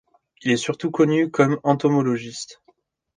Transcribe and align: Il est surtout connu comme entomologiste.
Il 0.41 0.49
est 0.51 0.57
surtout 0.57 0.89
connu 0.89 1.29
comme 1.29 1.59
entomologiste. 1.61 2.63